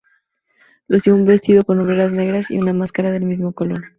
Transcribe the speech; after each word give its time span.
Lució 0.87 1.13
un 1.13 1.25
vestido 1.25 1.63
con 1.63 1.79
hombreras 1.79 2.11
negras 2.11 2.49
y 2.49 2.57
una 2.57 2.73
máscara 2.73 3.11
del 3.11 3.21
mismo 3.23 3.53
color. 3.53 3.89